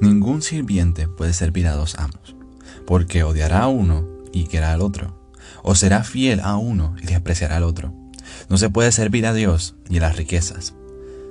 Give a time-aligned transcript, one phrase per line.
[0.00, 2.36] Ningún sirviente puede servir a dos amos,
[2.86, 5.30] porque odiará a uno y querrá al otro,
[5.62, 7.94] o será fiel a uno y despreciará al otro.
[8.48, 10.74] No se puede servir a Dios y a las riquezas.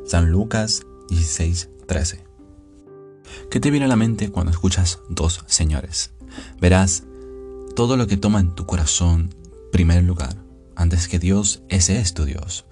[0.05, 2.25] San Lucas 16, 13.
[3.51, 6.11] ¿Qué te viene a la mente cuando escuchas dos señores?
[6.59, 7.03] Verás,
[7.75, 9.33] todo lo que toma en tu corazón
[9.71, 10.35] primer lugar,
[10.75, 12.65] antes que Dios, ese es tu Dios.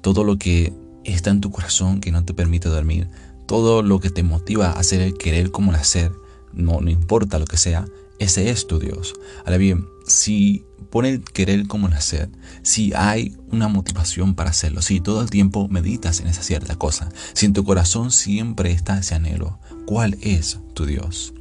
[0.00, 0.72] Todo lo que
[1.04, 3.08] está en tu corazón que no te permite dormir,
[3.48, 6.12] todo lo que te motiva a hacer el querer como el hacer,
[6.52, 7.86] no, no importa lo que sea,
[8.18, 9.14] ese es tu Dios.
[9.44, 12.28] Ahora bien, si pone el querer como el hacer,
[12.62, 17.08] si hay una motivación para hacerlo, si todo el tiempo meditas en esa cierta cosa,
[17.32, 21.32] si en tu corazón siempre está ese anhelo, ¿cuál es tu Dios?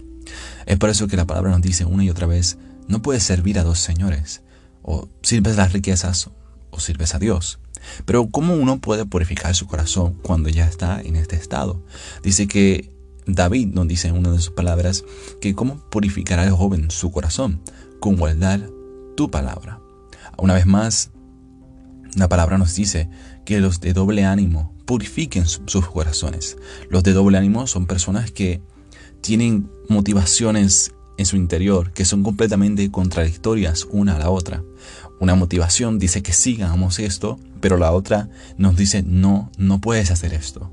[0.65, 3.59] Es por eso que la palabra nos dice una y otra vez, no puedes servir
[3.59, 4.41] a dos señores,
[4.81, 6.29] o sirves las riquezas
[6.69, 7.59] o sirves a Dios.
[8.05, 11.83] Pero ¿cómo uno puede purificar su corazón cuando ya está en este estado?
[12.23, 12.91] Dice que
[13.25, 15.03] David nos dice en una de sus palabras
[15.41, 17.61] que cómo purificará el joven su corazón
[17.99, 18.69] con guardar
[19.15, 19.79] tu palabra.
[20.37, 21.11] Una vez más,
[22.15, 23.09] la palabra nos dice
[23.45, 26.57] que los de doble ánimo purifiquen sus corazones.
[26.89, 28.61] Los de doble ánimo son personas que
[29.21, 34.63] tienen motivaciones en su interior que son completamente contradictorias una a la otra.
[35.19, 40.11] Una motivación dice que sí, hagamos esto, pero la otra nos dice no, no puedes
[40.11, 40.71] hacer esto.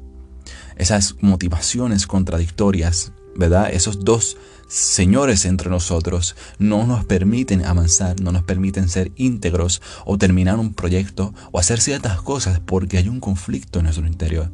[0.76, 3.70] Esas motivaciones contradictorias, ¿verdad?
[3.72, 4.36] Esos dos
[4.68, 10.74] señores entre nosotros no nos permiten avanzar, no nos permiten ser íntegros o terminar un
[10.74, 14.50] proyecto o hacer ciertas cosas porque hay un conflicto en nuestro interior.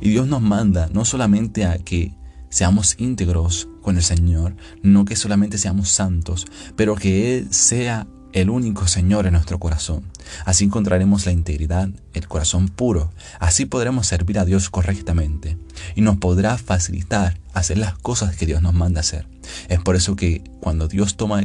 [0.00, 2.14] Y Dios nos manda no solamente a que
[2.52, 8.50] seamos íntegros con el Señor, no que solamente seamos santos, pero que Él sea el
[8.50, 10.04] único Señor en nuestro corazón.
[10.44, 13.10] Así encontraremos la integridad, el corazón puro.
[13.40, 15.56] Así podremos servir a Dios correctamente
[15.94, 19.26] y nos podrá facilitar hacer las cosas que Dios nos manda hacer.
[19.68, 21.44] Es por eso que cuando Dios toma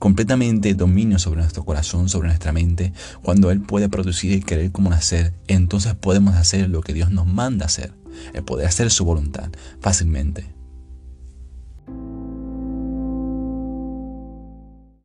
[0.00, 2.92] completamente dominio sobre nuestro corazón, sobre nuestra mente,
[3.22, 7.28] cuando Él puede producir y querer como nacer, entonces podemos hacer lo que Dios nos
[7.28, 8.01] manda hacer
[8.32, 9.50] el poder hacer su voluntad
[9.80, 10.61] fácilmente.